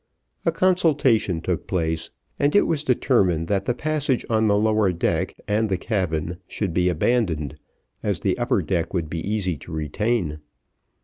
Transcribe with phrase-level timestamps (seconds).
[0.47, 2.09] A consultation took place,
[2.39, 6.73] and it was determined that the passage on the lower deck and the cabin should
[6.73, 7.53] be abandoned,
[8.01, 10.39] as the upper deck it would be easy to retain.